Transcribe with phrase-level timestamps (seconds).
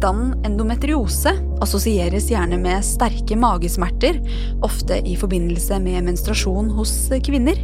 [0.00, 4.16] Tilstanden endometriose assosieres gjerne med sterke magesmerter,
[4.64, 6.94] ofte i forbindelse med menstruasjon hos
[7.26, 7.60] kvinner,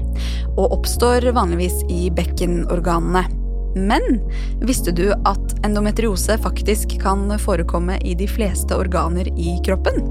[0.58, 3.24] og oppstår vanligvis i bekkenorganene.
[3.88, 4.20] Men
[4.60, 10.04] visste du at endometriose faktisk kan forekomme i de fleste organer i kroppen?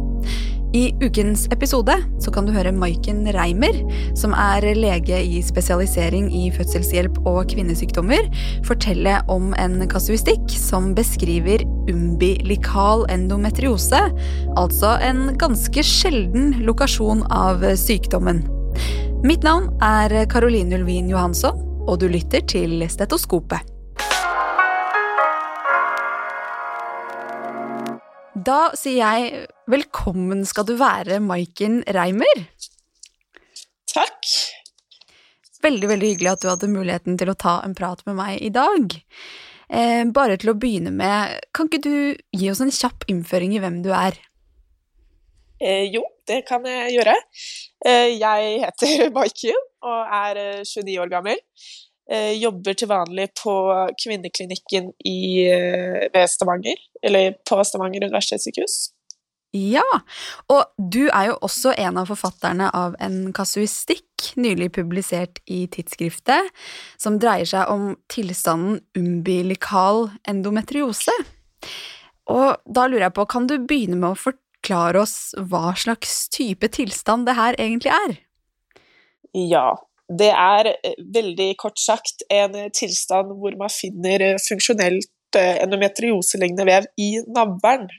[0.75, 3.77] I ukens episode så kan du høre Maiken Reimer,
[4.17, 8.27] som er lege i spesialisering i fødselshjelp og kvinnesykdommer,
[8.67, 14.01] fortelle om en kasuistikk som beskriver umbilikal endometriose,
[14.59, 18.43] altså en ganske sjelden lokasjon av sykdommen.
[19.23, 23.74] Mitt navn er Caroline Ulvin Johansson, og du lytter til Stetoskopet.
[28.45, 32.43] Da sier jeg velkommen skal du være, Maiken Reimer.
[33.89, 34.27] Takk.
[35.65, 38.51] Veldig veldig hyggelig at du hadde muligheten til å ta en prat med meg i
[38.53, 38.97] dag.
[39.65, 41.95] Eh, bare til å begynne med, kan ikke du
[42.37, 44.19] gi oss en kjapp innføring i hvem du er?
[45.57, 47.15] Eh, jo, det kan jeg gjøre.
[47.87, 51.41] Eh, jeg heter Maiken og er 29 eh, år gammel.
[52.05, 53.53] Eh, jobber til vanlig på
[53.97, 58.91] kvinneklinikken i, eh, ved Stavanger, eller på Stavanger universitetssykehus.
[59.55, 59.87] Ja,
[60.51, 66.51] og du er jo også en av forfatterne av en kasuistikk nylig publisert i tidsskriftet,
[66.99, 71.13] som dreier seg om tilstanden umbilikal endometriose.
[72.27, 76.67] Og da lurer jeg på, kan du begynne med å forklare oss hva slags type
[76.75, 78.17] tilstand det her egentlig er?
[79.35, 79.71] Ja,
[80.11, 86.67] det er eh, veldig kort sagt en tilstand hvor man finner eh, funksjonelt eh, endometrioselignende
[86.69, 87.89] vev i navlen.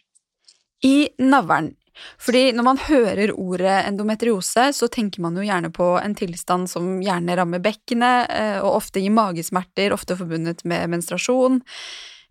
[0.87, 1.75] I navlen.
[2.21, 6.99] Fordi når man hører ordet endometriose, så tenker man jo gjerne på en tilstand som
[7.01, 8.28] gjerne rammer bekkenet,
[8.61, 11.62] og ofte gir magesmerter, ofte forbundet med menstruasjon.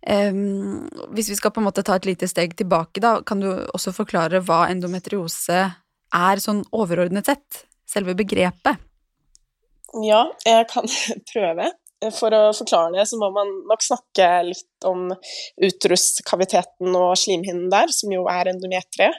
[0.06, 0.86] Um,
[1.18, 3.90] hvis vi skal på en måte ta et lite steg tilbake, da, kan du også
[3.96, 5.64] forklare hva endometriose
[6.14, 7.64] er sånn overordnet sett?
[7.90, 8.78] Selve begrepet?
[10.04, 10.88] Ja, jeg kan
[11.32, 11.72] prøve.
[12.12, 15.08] For å forklare det, så må man nok snakke litt om
[15.64, 19.16] utruskaviteten og slimhinnen der, som jo er endometriet.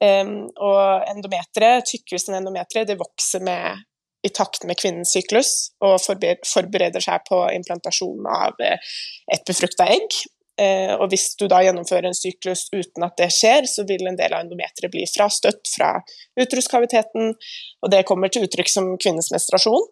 [0.00, 3.84] Um, og endometriet, tykkelsen av det vokser med,
[4.24, 8.90] i takt med kvinnens syklus og forbereder seg på implantasjon av eh,
[9.32, 10.18] et befrukta egg.
[10.60, 14.18] Uh, og hvis du da gjennomfører en syklus uten at det skjer, så vil en
[14.18, 15.94] del av endometriet bli frastøtt fra
[16.42, 17.32] utruskaviteten,
[17.80, 19.88] og det kommer til uttrykk som kvinnens menstruasjon.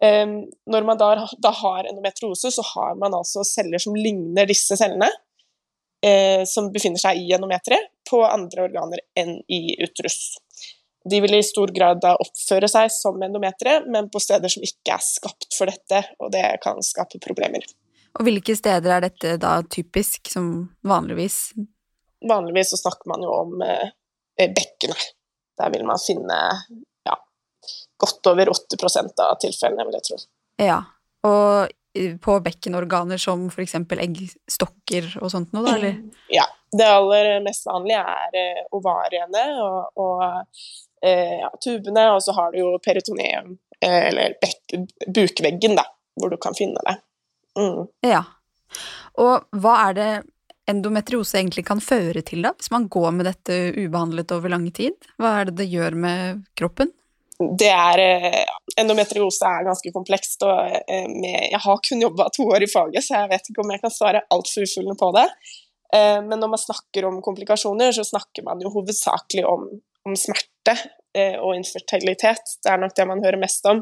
[0.00, 1.10] Um, når man da,
[1.44, 5.10] da, har endometriose, så har man altså celler som ligner disse cellene,
[6.06, 10.38] uh, som befinner seg i endometriet, på andre organer enn i uterus.
[11.10, 14.96] De vil i stor grad da oppføre seg som endometriet, men på steder som ikke
[14.96, 17.64] er skapt for dette, og det kan skape problemer.
[18.18, 20.50] Og hvilke steder er dette da typisk, som
[20.82, 21.52] vanligvis?
[22.28, 23.88] Vanligvis så snakker man jo om uh,
[24.40, 25.12] bekkenet.
[25.60, 26.36] Der vil man finne
[28.00, 30.18] godt over 80% av tilfellene, vil jeg tro.
[30.60, 30.80] Ja,
[31.26, 31.76] og
[32.22, 33.74] på bekkenorganer som f.eks.
[33.74, 36.00] eggstokker og sånt noe, da, eller?
[36.32, 36.46] Ja.
[36.70, 40.20] Det aller mest vanlige er eh, ovariene og, og
[41.02, 44.36] eh, ja, tubene, og så har du jo peritoneum, eh, eller
[45.10, 46.94] bukveggen, da, hvor du kan finne det.
[47.58, 47.88] Mm.
[48.06, 48.22] Ja.
[49.18, 50.10] Og hva er det
[50.70, 54.94] endometriose egentlig kan føre til, da, hvis man går med dette ubehandlet over lang tid?
[55.18, 56.94] Hva er det det gjør med kroppen?
[57.40, 58.42] Det er eh,
[58.80, 63.22] Endometriose er ganske komplekst, og eh, jeg har kun jobba to år i faget, så
[63.22, 65.26] jeg vet ikke om jeg kan svare altfor utfyllende på det.
[65.96, 69.68] Eh, men når man snakker om komplikasjoner, så snakker man jo hovedsakelig om,
[70.08, 70.76] om smerte
[71.42, 72.52] og infertilitet.
[72.62, 73.80] Det er nok det man hører mest om.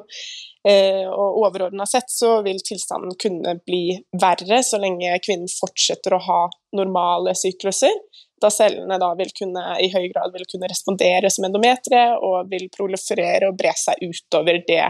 [1.13, 6.39] Og overordna sett så vil tilstanden kunne bli verre så lenge kvinnen fortsetter å ha
[6.79, 7.93] normale sykluser
[8.41, 12.69] da cellene da vil kunne, i høy grad vil kunne respondere som endometre og vil
[12.75, 14.85] proliferere og bre seg utover det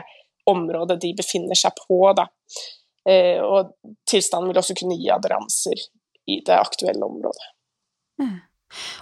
[0.49, 2.01] området de befinner seg på.
[2.17, 2.29] Da.
[3.09, 3.75] Eh, og
[4.09, 5.87] tilstanden vil også kunne gi aderanser
[6.29, 7.49] i det aktuelle området.
[8.21, 8.37] Mm.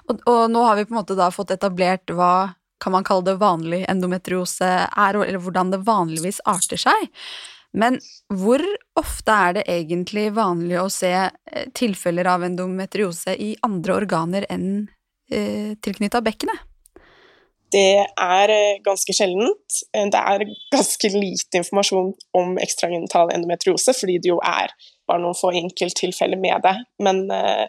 [0.07, 3.25] Og, og, nå har vi på en måte da fått etablert hva kan man kalle
[3.27, 7.09] det vanlig endometriose er, eller hvordan det vanligvis arter seg.
[7.73, 7.99] Men
[8.33, 8.63] hvor
[8.99, 14.87] ofte er det egentlig vanlig å se eh, tilfeller av endometriose i andre organer enn
[15.31, 16.65] eh, tilknytta bekkenet?
[17.73, 19.81] Det er eh, ganske sjeldent.
[19.93, 24.73] Eh, det er ganske lite informasjon om ekstragenital endometriose, fordi det jo er
[25.09, 26.77] bare noen få enkelttilfeller med det.
[27.03, 27.67] Men eh,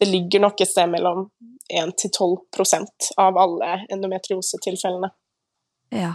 [0.00, 1.28] det ligger nok et sted mellom
[1.72, 5.12] 1 12% av alle endometriosetilfellene.
[5.94, 6.14] Ja.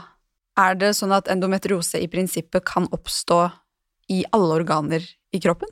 [0.60, 3.42] Er det sånn at endometriose i prinsippet kan oppstå
[4.12, 5.70] i alle organer i kroppen?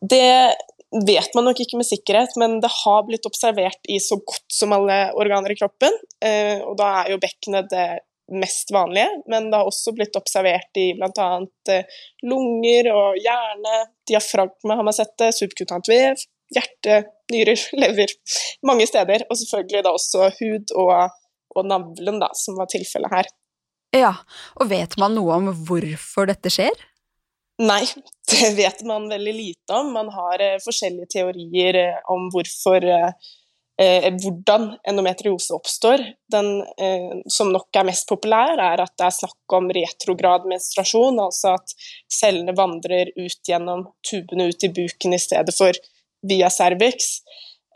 [0.00, 0.56] Det
[1.06, 4.72] vet man nok ikke med sikkerhet, men det har blitt observert i så godt som
[4.74, 5.94] alle organer i kroppen.
[6.24, 7.88] Eh, og da er jo bekkenet det
[8.30, 11.30] mest vanlige, men det har også blitt observert i bl.a.
[11.74, 16.22] Eh, lunger og hjerne, diafragme har man sett det, subkutant vev,
[16.54, 17.02] hjerte,
[17.34, 18.14] nyrer, lever.
[18.66, 19.26] Mange steder.
[19.28, 20.94] Og selvfølgelig da også hud og,
[21.54, 23.30] og navlen, da, som var tilfellet her.
[23.96, 24.14] Ja,
[24.60, 26.76] og vet man noe om hvorfor dette skjer?
[27.60, 27.82] Nei,
[28.30, 29.92] det vet man veldig lite om.
[29.96, 33.10] Man har eh, forskjellige teorier eh, om hvorfor eh,
[33.82, 36.04] eh, hvordan endometriose oppstår.
[36.32, 41.20] Den eh, som nok er mest populær, er at det er snakk om retrograd menstruasjon,
[41.20, 41.76] altså at
[42.20, 45.76] cellene vandrer ut gjennom tubene ut i buken i stedet for
[46.30, 47.18] via cervix.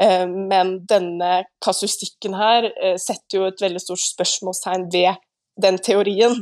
[0.01, 2.71] Eh, men denne kasustikken her
[3.03, 5.19] setter jo et veldig stort spørsmålstegn ved
[5.61, 6.41] den teorien.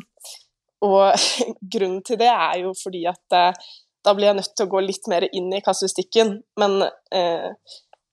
[0.82, 1.14] Og
[1.74, 3.64] grunnen til det er jo fordi at eh,
[4.02, 6.36] da blir jeg nødt til å gå litt mer inn i kasustikken.
[6.58, 6.82] Men
[7.14, 7.50] eh,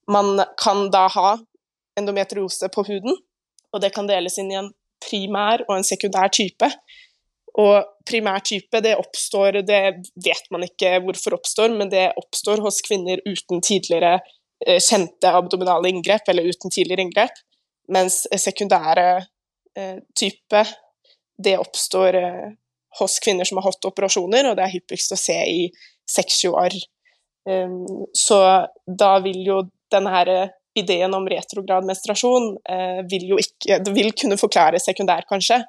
[0.10, 1.36] man kan da ha
[2.00, 3.18] endometriose på huden,
[3.74, 4.72] og det kan deles inn i en
[5.04, 6.70] primær og en sekundær type.
[7.60, 9.82] Og primær type, det oppstår Det
[10.24, 14.20] vet man ikke hvorfor oppstår, men det oppstår hos kvinner uten tidligere
[14.66, 17.42] eh, kjente abdominale inngrep, eller uten tidligere inngrep.
[17.90, 19.08] Mens sekundære
[19.78, 20.64] eh, type
[21.44, 22.48] det oppstår eh,
[23.00, 25.68] hos kvinner som har hatt operasjoner, og det er hyppigst å se i
[26.10, 26.74] sexuar.
[26.74, 26.80] år.
[28.18, 28.40] så
[28.86, 29.60] da vil jo
[29.92, 30.50] denne eh,
[30.80, 35.62] ideen om retrograd menstruasjon eh, vil jo ikke Det vil kunne forklare sekundær, kanskje,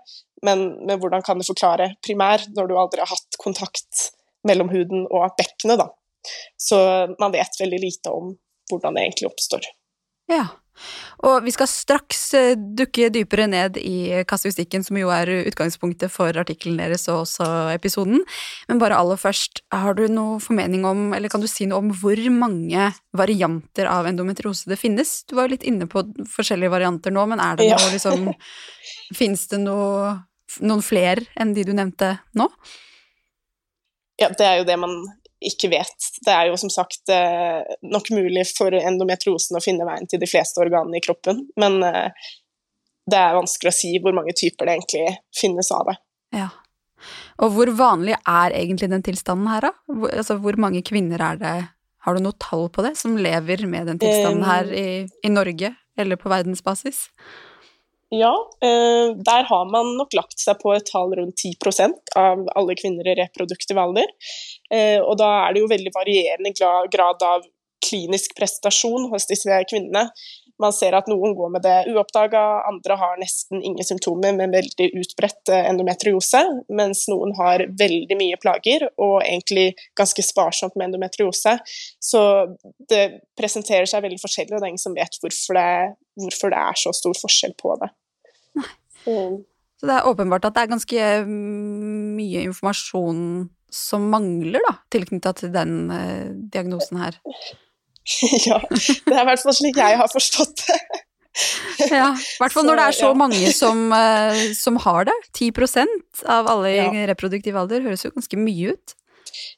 [0.47, 4.11] men, men, hvordan kan det forklare primær når du aldri har hatt kontakt
[4.49, 5.91] mellom huden og bekkenet, da.
[6.57, 6.79] Så
[7.21, 8.33] man vet veldig lite om
[8.71, 9.67] hvordan det egentlig oppstår.
[10.31, 10.47] Ja.
[11.27, 16.37] Og vi skal straks eh, dukke dypere ned i kasuistikken, som jo er utgangspunktet for
[16.41, 18.25] artikkelen deres og også episoden.
[18.71, 21.93] Men bare aller først, har du noe formening om, eller kan du si noe om
[22.01, 25.21] hvor mange varianter av endometriose det finnes?
[25.29, 27.95] Du var jo litt inne på forskjellige varianter nå, men er det noe ja.
[27.95, 28.33] liksom
[29.11, 30.13] Fins det noe,
[30.63, 32.47] noen flere enn de du nevnte nå?
[34.21, 35.01] Ja, det er jo det man
[35.41, 36.09] ikke vet.
[36.25, 40.29] Det er jo som sagt eh, nok mulig for endometriosen å finne veien til de
[40.29, 42.31] fleste organene i kroppen, men eh,
[43.11, 45.07] det er vanskelig å si hvor mange typer det egentlig
[45.37, 45.97] finnes av det.
[46.37, 46.49] Ja.
[47.41, 49.73] Og hvor vanlig er egentlig den tilstanden her, da?
[49.89, 51.55] Hvor, altså, hvor mange kvinner er det,
[52.05, 54.89] har du noe tall på det, som lever med den tilstanden her i,
[55.25, 57.07] i Norge, eller på verdensbasis?
[58.11, 62.75] Ja, eh, der har man nok lagt seg på et tall rundt 10% av alle
[62.75, 64.11] kvinner i reproduktiv alder.
[64.75, 66.53] Eh, og da er det jo veldig varierende
[66.91, 67.47] grad av
[67.87, 70.09] klinisk prestasjon hos disse kvinnene.
[70.61, 74.91] Man ser at noen går med det uoppdaga, andre har nesten ingen symptomer, med veldig
[75.01, 76.43] utbredt eh, endometriose,
[76.77, 81.57] mens noen har veldig mye plager og egentlig ganske sparsomt med endometriose.
[82.03, 82.23] Så
[82.91, 83.05] det
[83.39, 85.71] presenterer seg veldig forskjellig, og det er ingen som vet hvorfor det,
[86.21, 87.95] hvorfor det er så stor forskjell på det.
[89.07, 89.41] Mm.
[89.81, 93.25] Så det er åpenbart at det er ganske mm, mye informasjon
[93.73, 97.17] som mangler, da, tilknytta til den eh, diagnosen her.
[98.49, 100.81] ja, det er i hvert fall slik jeg har forstått det.
[101.93, 105.17] ja, i hvert fall når det er så mange som, uh, som, har det.
[105.37, 107.07] 10% av alle i ja.
[107.13, 108.97] reproduktiv alder høres jo ganske mye ut.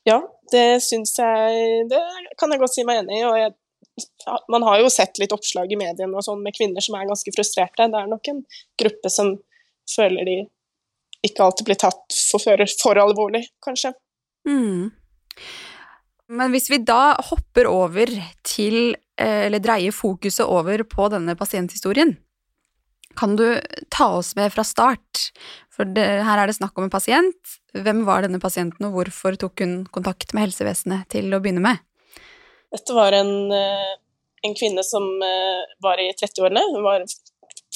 [0.06, 0.18] Ja,
[0.52, 2.00] det syns jeg Det
[2.38, 3.24] kan jeg godt si meg enig i.
[3.28, 3.54] Og jeg,
[4.52, 7.34] man har jo sett litt oppslag i mediene og sånn med kvinner som er ganske
[7.34, 7.88] frustrerte.
[7.88, 8.42] Det er nok en
[8.82, 9.36] gruppe som
[9.90, 10.38] føler de
[11.22, 13.92] ikke alltid blir tatt for, for alvorlig, kanskje.
[14.48, 14.90] Mm.
[16.32, 18.10] Men hvis vi da hopper over
[18.46, 22.16] til, eh, eller dreier fokuset over på denne pasienthistorien,
[23.18, 23.60] kan du
[23.92, 25.28] ta oss med fra start?
[25.72, 27.56] For det, her er det snakk om en pasient.
[27.76, 31.80] Hvem var denne pasienten, og hvorfor tok hun kontakt med helsevesenet til å begynne med?
[32.72, 33.92] Dette var en, eh,
[34.48, 36.64] en kvinne som eh, var i 30-årene.
[36.72, 37.04] Hun var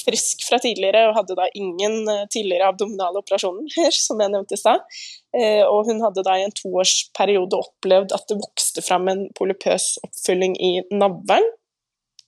[0.07, 4.61] frisk fra tidligere og hadde da ingen eh, tidligere abdominale operasjoner, som jeg nevnte i
[4.61, 4.83] stad.
[5.35, 9.95] Eh, og hun hadde da i en toårsperiode opplevd at det vokste fram en polypøs
[10.07, 11.47] oppfylling i navlen.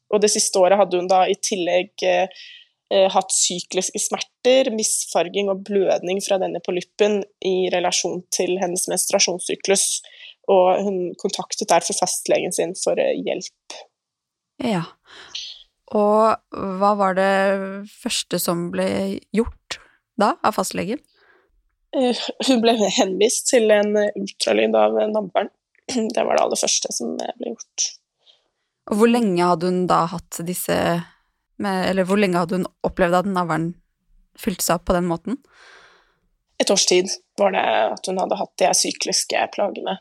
[0.09, 2.47] Og det siste året hadde hun da i tillegg eh,
[2.89, 9.85] hatt sykliske smerter, misfarging og blødning fra denne polyppen i relasjon til hennes menstruasjonssyklus.
[10.49, 13.77] Og hun kontaktet derfor fastlegen sin for hjelp.
[14.65, 14.81] Ja.
[15.97, 17.33] Og hva var det
[17.89, 19.79] første som ble gjort
[20.19, 20.99] da, av fastlegen?
[21.97, 25.49] Eh, hun ble henvist til en ultralyd av navlen.
[26.13, 27.87] Det var det aller første som ble gjort.
[28.89, 30.75] Og hvor lenge hadde hun da hatt disse
[31.59, 33.73] Eller hvor lenge hadde hun opplevd at navlen
[34.39, 35.39] fylte seg opp på den måten?
[36.61, 39.97] Et års tid var det at hun hadde hatt de sykliske plagene.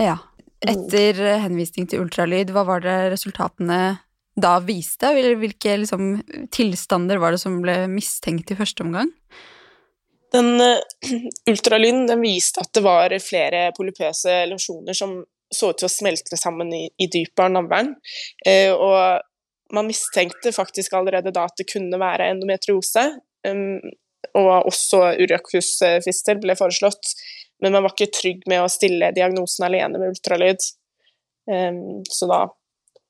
[0.00, 0.18] Ja.
[0.60, 3.80] Etter henvisning til ultralyd, hva var det resultatene
[4.42, 5.12] da viste?
[5.12, 6.12] Eller Hvilke liksom,
[6.52, 9.10] tilstander var det som ble mistenkt i første omgang?
[10.34, 10.78] Den uh,
[11.50, 15.20] ultralyden den viste at det var flere polypøse lesjoner som
[15.50, 17.94] så ut til å smelte sammen i, i dypet av navlen.
[18.46, 23.06] Uh, og man mistenkte faktisk allerede da at det kunne være endometriose.
[23.46, 23.80] Um,
[24.36, 27.14] og også urakusfistel ble foreslått,
[27.64, 30.66] men man var ikke trygg med å stille diagnosen alene med ultralyd.
[31.50, 32.44] Um, så da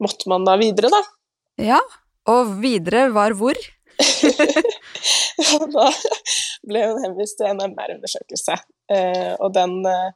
[0.01, 1.03] måtte man da videre, da.
[1.61, 1.81] Ja,
[2.31, 3.59] og videre var hvor?
[5.75, 5.87] da
[6.64, 8.57] ble hun henvist til en MR-undersøkelse,
[8.95, 10.12] uh, og den, uh,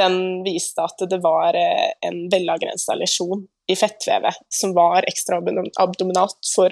[0.00, 6.70] den, viste at det var uh, en velavgrensa lesjon i fettvevet som var ekstraabdominalt for,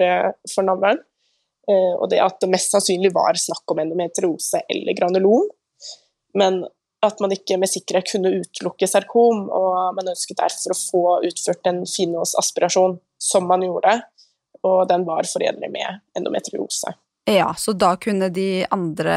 [0.54, 1.00] for navlen.
[1.66, 5.48] og det at det mest sannsynlig var snakk om endometriose eller granulom,
[6.38, 6.60] men
[7.06, 11.70] at man ikke med sikkerhet kunne utelukke sarkom, og man ønsket derfor å få utført
[11.70, 13.98] en finåsaspirasjon, som man gjorde,
[14.64, 16.94] og den var forenlig med endometriose.
[17.30, 19.16] Ja, så da kunne de andre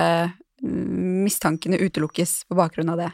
[0.64, 3.10] mistankene utelukkes på bakgrunn av det?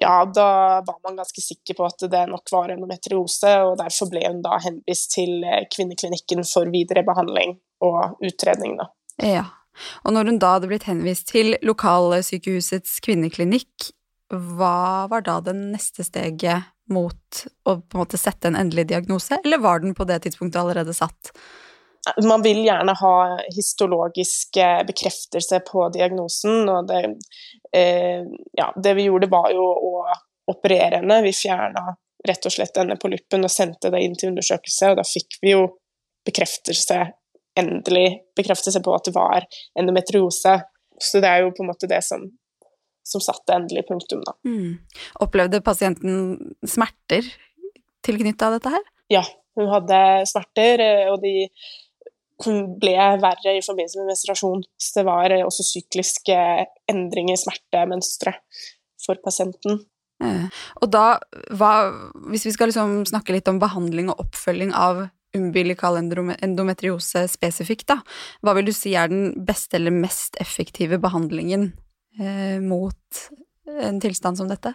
[0.00, 0.48] Ja, da
[0.84, 4.58] var man ganske sikker på at det nok var endometriose, og derfor ble hun da
[4.60, 8.90] henvist til kvinneklinikken for videre behandling og utredning, da.
[9.24, 9.46] Ja.
[10.04, 13.90] Og når hun da hadde blitt henvist til lokalsykehusets kvinneklinikk,
[14.32, 19.38] hva var da det neste steget mot å på en måte sette en endelig diagnose,
[19.44, 21.32] eller var den på det tidspunktet allerede satt?
[22.22, 23.14] Man vil gjerne ha
[23.54, 27.00] histologisk bekreftelse på diagnosen, og det,
[27.74, 28.22] eh,
[28.54, 30.04] ja, det vi gjorde, var jo å
[30.52, 31.22] operere henne.
[31.26, 35.06] Vi fjerna rett og slett denne polyppen og sendte det inn til undersøkelse, og da
[35.06, 35.66] fikk vi jo
[36.26, 37.00] bekreftelse,
[37.58, 39.46] endelig bekreftelse på at det var
[39.78, 40.58] endometriose.
[40.96, 42.26] Så det er jo på en måte det som
[43.06, 44.32] som satte endelig punktum, da.
[44.48, 44.78] Mm.
[45.22, 47.26] Opplevde pasienten smerter
[48.06, 48.86] tilknytta dette her?
[49.12, 49.22] Ja,
[49.54, 51.48] hun hadde smerter, eh, og de
[52.82, 54.64] ble verre i forbindelse med menstruasjon.
[54.74, 56.38] Så det var også sykliske
[56.90, 58.64] endringer i smertemønsteret
[59.06, 59.84] for pasienten.
[60.24, 60.48] Eh,
[60.80, 61.06] og da,
[61.54, 61.72] hva,
[62.32, 68.00] hvis vi skal liksom snakke litt om behandling og oppfølging av umbilikal endometriose spesifikt, da,
[68.42, 71.70] hva vil du si er den beste eller mest effektive behandlingen
[72.20, 73.24] eh, mot
[73.66, 74.74] en tilstand som dette?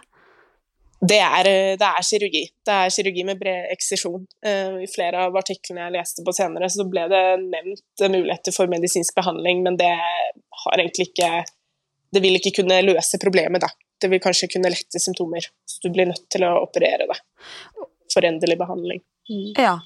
[1.02, 2.42] Det er, eh, det er, kirurgi.
[2.62, 4.20] Det er kirurgi med bred eksisjon.
[4.46, 8.70] Uh, I flere av artiklene jeg leste på senere, så ble det nevnt muligheter for
[8.70, 11.32] medisinsk behandling, men det har egentlig ikke
[12.12, 13.70] Det vil ikke kunne løse problemet, da.
[13.96, 15.46] Det vil kanskje kunne lette symptomer.
[15.64, 17.81] Så du blir nødt til å operere det
[18.14, 19.02] for endelig behandling.
[19.30, 19.52] Mm.
[19.58, 19.76] Ja,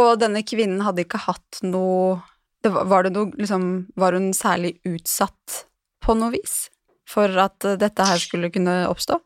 [0.00, 2.22] og denne kvinnen hadde ikke hatt noe
[2.64, 3.66] Var det noe liksom
[4.00, 5.58] Var hun særlig utsatt
[6.02, 6.64] på noe vis?
[7.10, 9.20] for at eh, dette her skulle kunne oppstå?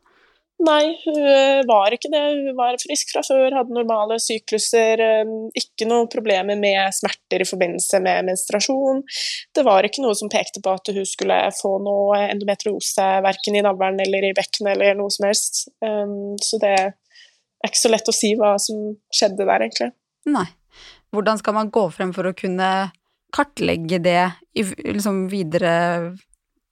[0.61, 2.21] Nei, hun eh, var ikke det.
[2.21, 7.49] Hun var frisk fra før, hadde normale sykluser, eh, ikke noen problemer med smerter i
[7.49, 9.01] forbindelse med menstruasjon.
[9.55, 13.65] Det var ikke noe som pekte på at hun skulle få noe endometriose verken i
[13.65, 15.65] navlen eller i bekkenet eller noe som helst.
[16.45, 16.75] Så det
[17.61, 19.91] er ikke så lett å si hva som skjedde der, egentlig.
[20.29, 20.47] Nei.
[21.11, 22.69] Hvordan skal man gå frem for å kunne
[23.35, 24.21] kartlegge det
[24.57, 25.73] i liksom videre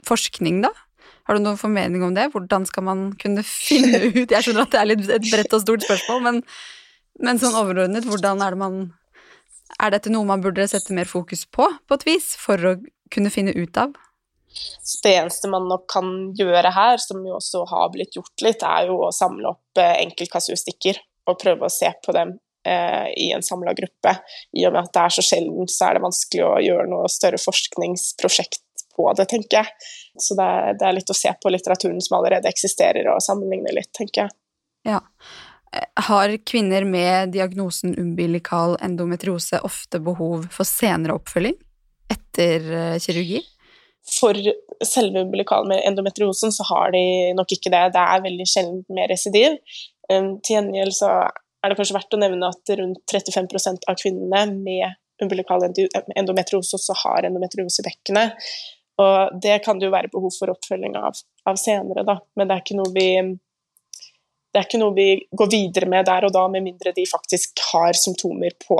[0.08, 0.72] forskning, da?
[1.28, 2.30] Har du noen formening om det?
[2.34, 5.64] Hvordan skal man kunne finne ut Jeg skjønner at det er litt et bredt og
[5.66, 6.42] stort spørsmål, men,
[7.22, 8.80] men sånn overordnet, hvordan er det man
[9.78, 12.78] Er dette noe man burde sette mer fokus på, på et vis, for å
[13.14, 13.94] kunne finne ut av?
[15.04, 18.90] Det eneste man nok kan gjøre her, som jo også har blitt gjort litt, er
[18.90, 22.34] jo å samle opp eh, enkeltkasuistikker og prøve å se på dem
[22.68, 24.16] eh, i en samla gruppe.
[24.58, 27.12] I og med at det er så sjelden, så er det vanskelig å gjøre noe
[27.12, 28.66] større forskningsprosjekt
[28.96, 29.92] på det, tenker jeg.
[30.20, 33.76] Så det er, det er, litt å se på litteraturen som allerede eksisterer, og sammenligne
[33.76, 34.36] litt, tenker jeg.
[34.90, 35.00] Ja.
[36.10, 41.56] Har kvinner med diagnosen umbilikal endometriose ofte behov for senere oppfølging
[42.10, 43.44] etter eh, kirurgi?
[44.10, 44.38] For
[44.86, 47.04] selve umbilikal endometriosen så har de
[47.38, 47.84] nok ikke det.
[47.96, 49.60] Det er veldig sjelden med residiv.
[50.10, 54.46] Um, til gjengjeld så er det kanskje verdt å nevne at rundt 35% av kvinnene
[54.56, 58.50] med umbilikal endometriose også har endometriose i bekkenet.
[59.00, 62.18] Og det kan det jo være behov for oppfølging av, av senere, da.
[62.40, 63.10] Men det er, vi
[64.50, 67.62] det er ikke noe vi går videre med der og da, med mindre de faktisk
[67.72, 68.80] har symptomer på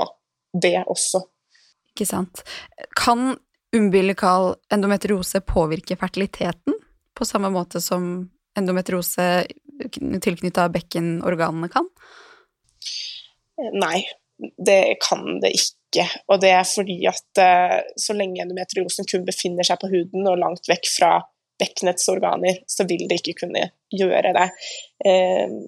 [0.60, 1.22] det også.
[1.92, 2.42] Ikke sant.
[2.98, 3.36] Kan
[3.76, 6.74] umbilikal endometriose påvirke fertiliteten
[7.18, 9.26] på samme måte som endometriose
[10.22, 11.86] tilknytta bekkenorganene kan?
[13.76, 14.02] Nei,
[14.66, 16.06] det kan det ikke.
[16.30, 20.40] Og det er fordi at uh, så lenge endometriosen kun befinner seg på huden og
[20.40, 21.12] langt vekk fra
[21.60, 24.48] bekkenets organer, så vil det ikke kunne gjøre det.
[25.04, 25.58] Uh,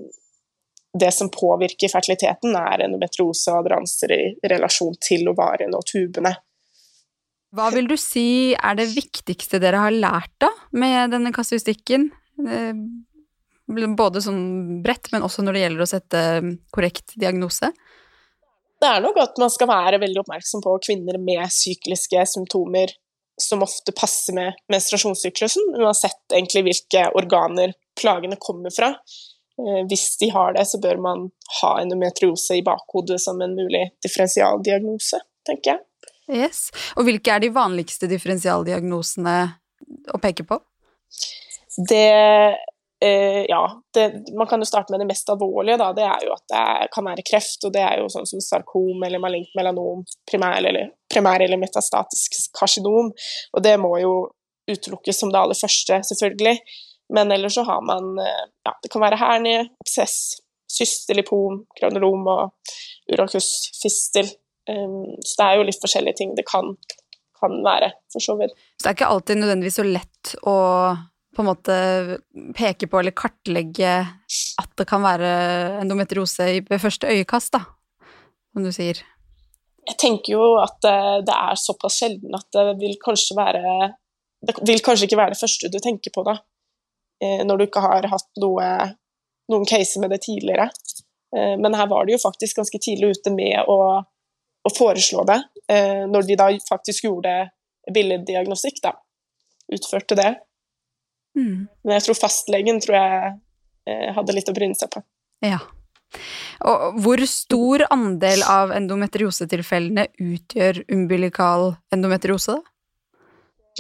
[0.93, 6.35] det som påvirker fertiliteten, er endometriose og adranser i relasjon til ovariene og tubene.
[7.53, 12.09] Hva vil du si er det viktigste dere har lært da med denne kasuistikken?
[12.49, 12.73] Eh,
[13.97, 16.23] både sånn bredt, men også når det gjelder å sette
[16.73, 17.73] korrekt diagnose?
[18.83, 22.91] Det er nok at man skal være veldig oppmerksom på kvinner med sykliske symptomer
[23.41, 28.93] som ofte passer med menstruasjonssyklusen, uansett egentlig hvilke organer plagene kommer fra.
[29.61, 31.29] Eh, hvis de har det, så bør man
[31.61, 35.85] ha endometriose i bakhodet som en mulig differensialdiagnose, tenker jeg.
[36.31, 36.69] Yes.
[36.97, 39.37] Og hvilke er de vanligste differensialdiagnosene
[40.15, 40.61] å peke på?
[41.89, 42.05] Det
[43.03, 43.63] eh, Ja,
[43.95, 44.05] det,
[44.39, 45.91] man kan jo starte med det mest alvorlige, da.
[45.97, 49.03] Det er jo at det kan være kreft, og det er jo sånn som sarkom
[49.03, 53.11] eller malignt melanom, primær eller, primær eller metastatisk karsinom.
[53.57, 54.15] Og det må jo
[54.71, 56.61] utelukkes som det aller første, selvfølgelig.
[57.13, 60.39] Men ellers så har man eh, ja, det kan være hernie, absess,
[60.73, 62.73] systelipom, kronolom og
[63.13, 63.51] urakus
[63.83, 64.31] fistel.
[64.71, 66.75] Um, så det er jo litt forskjellige ting det kan,
[67.41, 68.55] kan være, for så vidt.
[68.79, 70.59] Så det er ikke alltid nødvendigvis så lett å
[71.33, 71.77] på en måte
[72.57, 73.93] peke på eller kartlegge
[74.61, 75.31] at det kan være
[75.81, 77.63] endometriose ved første øyekast, da,
[78.53, 79.01] som du sier?
[79.89, 83.63] Jeg tenker jo at eh, det er såpass sjelden at det vil kanskje være
[84.43, 86.37] Det vil kanskje ikke være det første du tenker på, da.
[87.23, 88.69] Eh, når du ikke har hatt noe,
[89.51, 90.69] noen caser med det tidligere.
[91.35, 94.03] Eh, men her var de jo faktisk ganske tidlig ute med å,
[94.63, 95.39] å foreslå det,
[95.73, 97.35] eh, når de da faktisk gjorde
[97.93, 98.95] billeddiagnostikk, da.
[99.73, 100.33] Utførte det.
[101.39, 101.69] Mm.
[101.85, 103.39] Men jeg tror fastlegen tror jeg
[104.15, 105.01] hadde litt å bryne seg på.
[105.43, 105.59] Ja.
[106.69, 112.61] Og hvor stor andel av endometriosetilfellene utgjør umbilikal endometriose?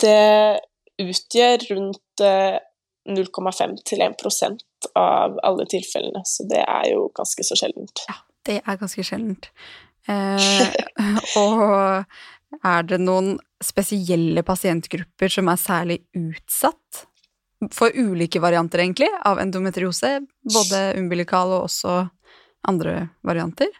[0.00, 0.58] Det
[1.02, 2.24] utgjør rundt
[3.08, 8.04] 0,5 til 1% av alle tilfellene, så det er jo ganske så sjeldent.
[8.08, 8.18] Ja,
[8.48, 9.50] det er ganske sjeldent.
[10.10, 10.66] Eh,
[11.42, 17.04] og er det noen spesielle pasientgrupper som er særlig utsatt
[17.72, 20.16] for ulike varianter, egentlig, av endometriose?
[20.54, 22.00] Både umbilikal og også
[22.68, 23.70] andre varianter?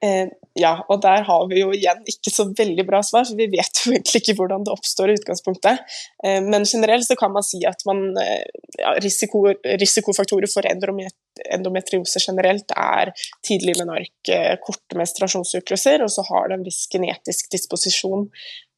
[0.00, 3.50] Eh, ja, og der har vi jo igjen ikke så veldig bra svar, for vi
[3.52, 5.82] vet jo egentlig ikke hvordan det oppstår i utgangspunktet.
[6.24, 8.46] Eh, men generelt så kan man si at man, eh,
[8.80, 9.44] ja, risiko,
[9.82, 13.12] risikofaktorer for endometriose generelt er
[13.46, 14.32] tidlig menark,
[14.64, 18.26] korte menstruasjonssykluser, og så har det en viss genetisk disposisjon.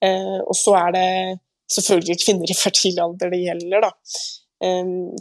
[0.02, 1.08] Og så er det
[1.70, 3.92] selvfølgelig kvinner i fertil alder det gjelder, da.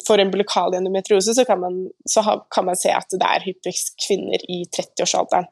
[0.07, 1.77] For umbilikal endometriose så kan, man,
[2.09, 5.49] så kan man se at det er hyppigst kvinner i 30-årsalderen.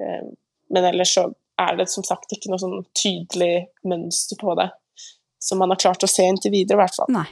[0.00, 0.26] Eh,
[0.74, 1.28] men ellers så
[1.60, 4.70] er det som sagt ikke noe sånn tydelig mønster på det
[5.44, 7.10] som man har klart å se inntil videre, i hvert fall.
[7.12, 7.26] Nei.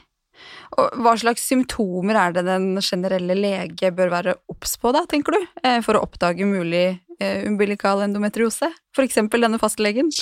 [0.76, 5.36] Og hva slags symptomer er det den generelle lege bør være obs på, da, tenker
[5.36, 8.68] du, eh, for å oppdage mulig eh, umbilikal endometriose?
[9.00, 10.12] Eksempel denne fastlegen?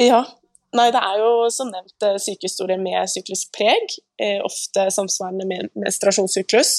[0.00, 0.24] Ja,
[0.70, 3.90] Nei, det er jo som nevnt sykehistorie med syklisk preg,
[4.46, 6.70] ofte samsvarende med menstruasjonssyklus.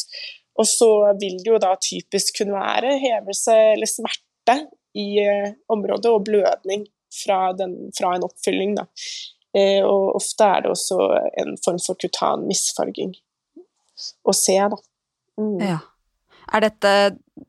[0.60, 4.58] Og så vil det jo da typisk kunne være hevelse eller smerte
[4.98, 6.86] i eh, området, og blødning
[7.24, 8.76] fra, den, fra en oppfylling.
[8.80, 8.88] Da.
[9.58, 11.00] Eh, og ofte er det også
[11.42, 13.16] en form for kutan misfarging
[14.24, 14.80] å se, da.
[15.40, 15.58] Mm.
[15.64, 15.80] Ja.
[16.52, 16.94] Er dette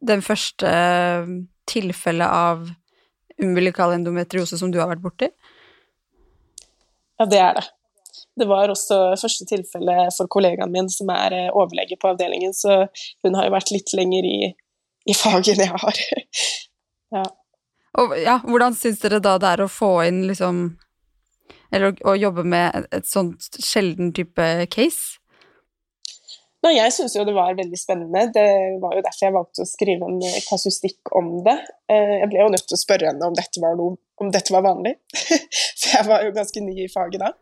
[0.05, 1.29] den første eh,
[1.71, 2.67] tilfellet av
[3.43, 5.31] umbilikal endometriose som du har vært borti?
[7.19, 7.69] Ja, det er det.
[8.39, 12.87] Det var også første tilfelle for kollegaen min, som er overlege på avdelingen, så
[13.25, 14.39] hun har jo vært litt lenger i,
[15.05, 16.01] i faget enn jeg har.
[17.13, 17.25] Ja.
[18.01, 20.63] Og ja, hvordan syns dere da det er å få inn liksom
[21.73, 25.19] Eller å, å jobbe med et, et sånt sjelden type case?
[26.63, 28.29] Nei, jeg syns jo det var veldig spennende.
[28.31, 28.47] Det
[28.83, 31.57] var jo derfor jeg valgte å skrive en kasustikk om det.
[31.91, 34.55] Eh, jeg ble jo nødt til å spørre henne om dette var, noe, om dette
[34.55, 34.93] var vanlig,
[35.81, 37.33] for jeg var jo ganske ny i faget da.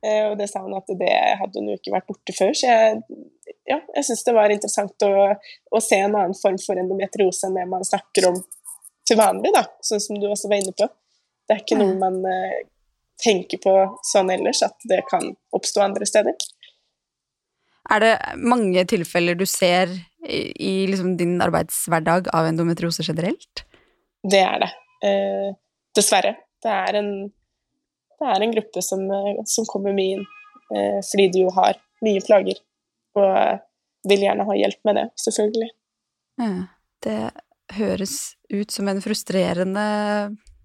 [0.00, 2.70] Eh, og det sa hun at det hadde hun jo ikke vært borte før, så
[2.70, 3.20] jeg,
[3.68, 7.60] ja, jeg syns det var interessant å, å, se en annen form for endometriose enn
[7.60, 8.40] det man snakker om
[9.08, 10.88] til vanlig, da, sånn som du også var inne på.
[11.44, 12.62] Det er ikke noe man uh,
[13.20, 13.74] tenker på
[14.06, 16.36] sånn ellers, at det kan oppstå andre steder.
[17.92, 19.92] Er det mange tilfeller du ser
[20.24, 23.64] i, i liksom din arbeidshverdag av endometriose generelt?
[24.24, 24.70] Det er det.
[25.04, 25.50] Uh,
[25.96, 26.36] dessverre.
[26.64, 27.10] Det er, en,
[28.20, 31.76] det er en, gruppe som, uh, som kommer mye inn uh, fordi de jo har
[32.04, 32.56] mye plager,
[33.20, 33.60] og
[34.08, 35.68] vil gjerne ha hjelp med det, selvfølgelig.
[36.40, 36.50] Ja,
[37.04, 37.18] det
[37.72, 39.86] høres ut som en frustrerende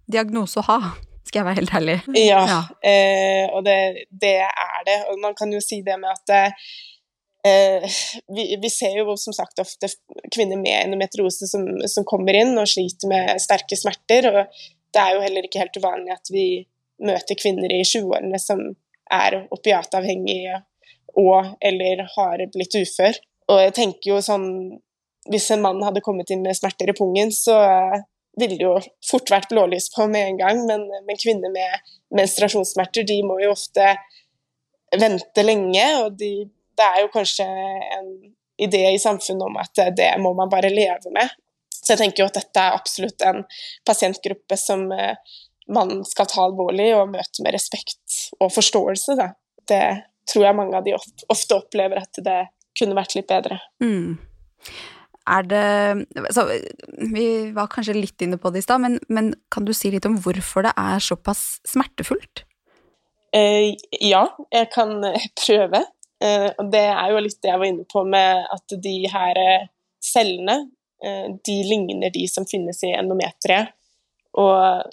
[0.10, 0.80] diagnose å ha,
[1.28, 1.98] skal jeg være helt ærlig.
[2.18, 2.60] Ja, ja.
[2.82, 4.98] Eh, og det, det, er det.
[5.12, 6.34] Og man kan jo si det med at
[7.46, 8.00] eh,
[8.34, 9.92] vi, vi, ser jo som sagt ofte
[10.34, 14.32] kvinner med endometriose som, som, kommer inn og sliter med sterke smerter.
[14.34, 14.60] og
[14.90, 16.48] Det er jo heller ikke helt uvanlig at vi
[17.06, 18.66] møter kvinner i 20-årene som
[19.14, 20.60] er opiatavhengige
[21.18, 23.18] og eller har blitt ufør.
[23.50, 24.50] Og jeg tenker jo sånn
[25.30, 27.58] Hvis en mann hadde kommet inn med smerter i pungen, så
[28.40, 33.06] ville det jo fort vært blålys på med en gang, men, men kvinner med menstruasjonssmerter
[33.08, 33.94] de må jo ofte
[34.98, 36.32] vente lenge, og de,
[36.78, 38.10] det er jo kanskje en
[38.60, 41.30] idé i samfunnet om at det må man bare leve med.
[41.80, 43.44] Så jeg tenker jo at dette er absolutt en
[43.88, 45.16] pasientgruppe som eh,
[45.72, 49.16] man skal ta alvorlig og møte med respekt og forståelse.
[49.20, 49.32] Da.
[49.70, 49.84] Det
[50.30, 52.40] tror jeg mange av de ofte opplever at det
[52.78, 53.60] kunne vært litt bedre.
[53.84, 54.18] Mm.
[55.28, 56.46] Er det så,
[57.14, 60.08] Vi var kanskje litt inne på det i stad, men, men, kan du si litt
[60.10, 62.46] om hvorfor det er såpass smertefullt?
[63.36, 64.96] Eh, ja, jeg kan
[65.44, 65.84] prøve.
[66.24, 69.68] Eh, det er jo litt det jeg var inne på med at de her eh,
[70.04, 70.58] cellene,
[71.04, 73.76] eh, de ligner de som finnes i endometriet.
[74.40, 74.90] Og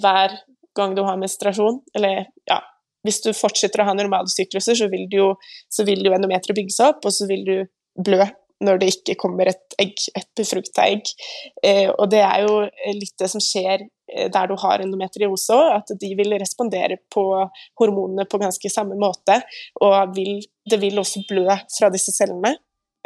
[0.00, 0.40] hver
[0.76, 2.60] gang du har menstruasjon, eller ja,
[3.06, 5.30] hvis du fortsetter å ha normale sykluser, så vil, jo,
[5.72, 7.56] så vil jo endometeret bygge seg opp, og så vil du
[8.06, 8.26] blø
[8.64, 11.10] når det ikke kommer et egg, et befrukta egg.
[11.64, 12.62] Eh, og det er jo
[12.96, 17.26] litt det som skjer eh, der du har endometriose òg, at de vil respondere på
[17.80, 19.40] hormonene på ganske samme måte,
[19.84, 20.40] og vil,
[20.70, 22.56] det vil også blø fra disse cellene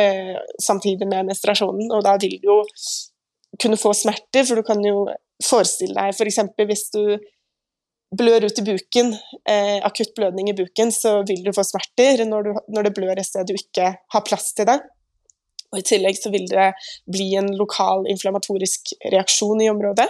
[0.00, 2.62] eh, samtidig med menstruasjonen, og da vil du jo
[3.60, 5.08] kunne få smerter, for du kan jo
[5.44, 6.40] forestille deg f.eks.
[6.54, 7.02] For hvis du
[8.16, 9.12] blør ut i buken,
[9.48, 13.18] eh, akutt blødning i buken, så vil du få smerter når, du, når det blør
[13.18, 14.80] et sted du ikke har plass til det.
[15.70, 16.72] Og I tillegg så vil det
[17.10, 20.08] bli en lokal inflammatorisk reaksjon i området.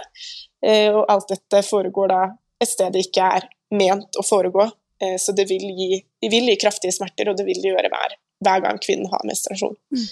[0.65, 2.21] Eh, og alt dette foregår da
[2.61, 4.67] et sted det ikke er ment å foregå.
[5.01, 7.91] Eh, så det vil, gi, det vil, gi, kraftige smerter, og det vil det gjøre
[7.93, 9.77] hver, hver gang kvinnen har menstruasjon.
[9.93, 10.07] Mm.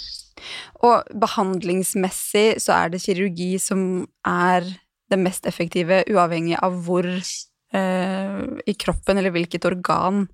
[0.87, 3.81] Og behandlingsmessig så er det kirurgi som
[4.27, 4.67] er
[5.09, 10.27] det mest effektive, uavhengig av hvor eh, i kroppen eller hvilket organ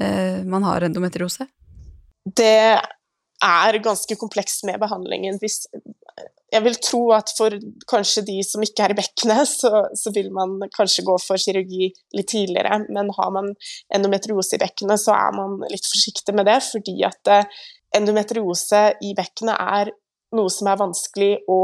[0.00, 1.48] eh, man har endometriose?
[2.24, 2.80] Det
[3.42, 5.38] er ganske komplekst med behandlingen.
[5.42, 5.64] Hvis,
[6.54, 7.56] jeg vil tro at for
[7.90, 11.90] kanskje de som ikke er i bekkenet, så, så, vil man kanskje gå for kirurgi
[12.16, 12.82] litt tidligere.
[12.94, 13.52] Men har man
[13.94, 17.60] endometriose i bekkenet, så er man litt forsiktig med det, fordi at eh,
[17.96, 19.94] endometriose i bekkenet er
[20.34, 21.60] noe som er vanskelig å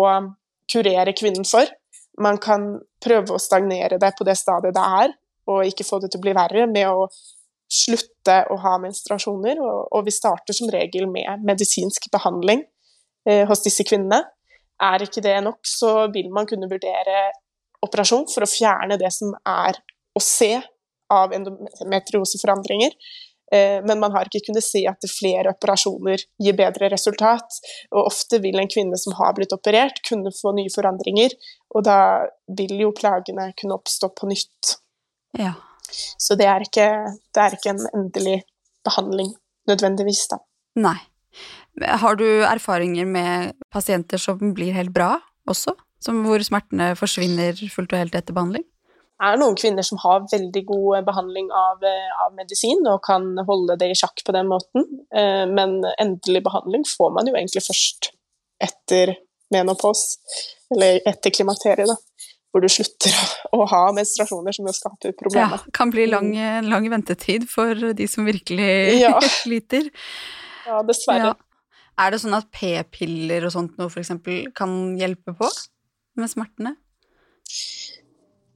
[0.71, 1.67] kurere kvinnen for.
[2.21, 5.15] Man kan prøve å stagnere det på det stadiet det er,
[5.51, 7.09] og ikke få det til å bli verre med å
[7.71, 9.61] slutte å ha menstruasjoner.
[9.63, 12.65] Og, og vi starter som regel med medisinsk behandling
[13.29, 14.25] eh, hos disse kvinnene.
[14.81, 17.31] Er ikke det nok, så vil man kunne vurdere
[17.85, 19.81] operasjon for å fjerne det som er
[20.17, 20.55] å se
[21.13, 22.95] av endometrioseforandringer.
[23.53, 27.59] Eh, men man har ikke kunnet se at flere operasjoner gir bedre resultat.
[27.91, 31.35] Og ofte vil en kvinne som har blitt operert, kunne få nye forandringer,
[31.75, 31.99] og da
[32.59, 34.77] vil jo plagene kunne oppstå på nytt.
[35.39, 35.55] Ja.
[35.93, 36.89] Så det er, ikke,
[37.35, 38.41] det er ikke en endelig
[38.87, 39.33] behandling
[39.71, 40.41] nødvendigvis, da.
[40.81, 40.99] Nei.
[41.81, 45.15] Har du erfaringer med pasienter som blir helt bra
[45.49, 45.77] også?
[46.01, 48.65] Som hvor smertene forsvinner fullt og helt etter behandling?
[49.21, 53.27] Det er noen kvinner som har veldig god behandling av, eh, av, medisin og kan
[53.45, 57.61] holde det i sjakk på den måten, eh, men endelig behandling får man jo egentlig
[57.67, 58.15] først
[58.65, 59.13] etter
[59.53, 60.17] menopause,
[60.73, 61.99] eller etter klimakteriet, da.
[62.51, 63.15] Hvor du slutter
[63.55, 65.61] å, ha menstruasjoner som jo skaper problemer.
[65.61, 66.33] Ja, kan bli lang,
[66.67, 69.13] lang ventetid for de som virkelig ja.
[69.43, 69.87] sliter.
[70.67, 71.31] Ja, dessverre.
[71.31, 71.71] Ja.
[72.01, 74.15] Er det sånn at p-piller og sånt noe f.eks.
[74.57, 75.49] kan hjelpe på
[76.19, 76.75] med smertene?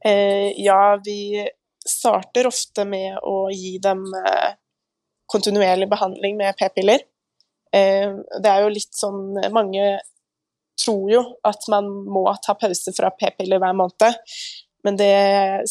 [0.05, 1.45] Eh, ja, vi
[1.85, 4.57] starter ofte med å gi dem eh,
[5.29, 7.05] kontinuerlig behandling med p-piller.
[7.73, 9.97] Eh, det er jo litt sånn Mange
[10.83, 14.21] tror jo at man må ta pause fra p-piller hver måned,
[14.85, 15.15] men det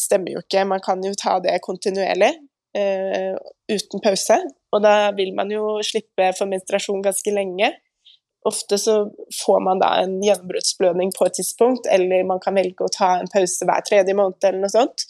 [0.01, 0.65] stemmer jo ikke.
[0.67, 2.33] Man kan jo ta det kontinuerlig
[2.75, 4.35] uten pause,
[4.75, 7.69] og da vil man jo slippe for menstruasjon ganske lenge.
[8.45, 8.95] Ofte så
[9.45, 13.31] får man da en gjennombruddsblødning på et tidspunkt, eller man kan velge å ta en
[13.31, 15.07] pause hver tredje måned eller noe sånt.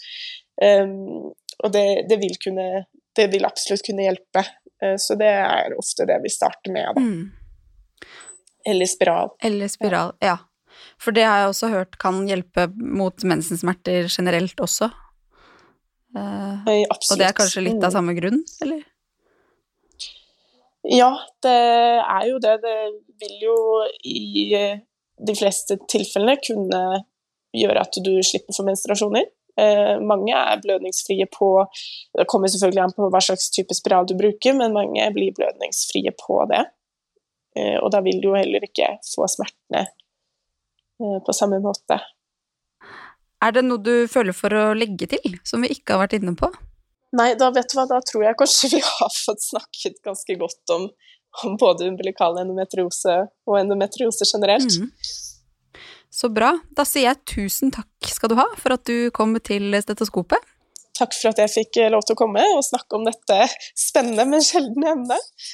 [0.55, 2.86] Um, og det, det, vil kunne,
[3.17, 4.45] det, vil absolutt kunne hjelpe.
[4.79, 7.03] Uh, så det er ofte det vi starter med, da.
[7.03, 7.25] Mm.
[8.65, 9.32] Eller spiral.
[9.45, 10.38] Eller spiral, ja.
[11.01, 14.89] For det har jeg også hørt kan hjelpe mot mensensmerter generelt også.
[16.15, 17.95] Uh, og det er kanskje litt av mm.
[17.97, 18.84] samme grunn, eller?
[20.86, 21.12] Ja,
[21.43, 22.60] det er jo det.
[22.63, 22.78] Det
[23.21, 23.58] vil jo
[24.06, 24.54] i
[25.15, 26.82] de fleste tilfellene kunne
[27.56, 29.28] gjøre at du slipper for menstruasjoner.
[29.56, 31.47] Eh, mange er blødningsfrie på
[32.17, 36.12] Det kommer selvfølgelig an på hva slags type spiral du bruker, men mange blir blødningsfrie
[36.19, 36.65] på det.
[37.55, 41.99] Eh, og da vil du jo heller ikke få smertene eh, på samme måte.
[43.43, 46.35] Er det noe du føler for å legge til, som vi ikke har vært inne
[46.39, 46.49] på?
[47.15, 50.73] Nei, da vet du hva, da tror jeg kanskje vi har fått snakket ganske godt
[50.75, 50.89] om,
[51.45, 54.79] om både umbilikal endometriose og endometriose generelt.
[54.81, 54.89] Mm.
[56.15, 56.53] Så bra.
[56.75, 60.51] Da sier jeg tusen takk skal du ha for at du kom til stetoskopet.
[60.95, 64.43] Takk for at jeg fikk lov til å komme og snakke om dette spennende, men
[64.43, 65.51] sjeldne emnet.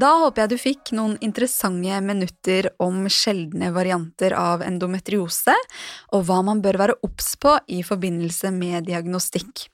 [0.00, 5.52] Da håper jeg du fikk noen interessante minutter om sjeldne varianter av endometriose,
[6.14, 9.66] og hva man bør være obs på i forbindelse med diagnostikk.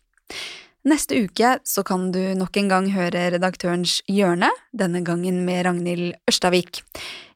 [0.86, 6.14] Neste uke så kan du nok en gang høre Redaktørens hjørne, denne gangen med Ragnhild
[6.30, 6.82] Ørstavik.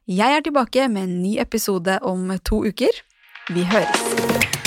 [0.07, 3.03] Jeg er tilbake med en ny episode om to uker.
[3.51, 4.60] Vi høres!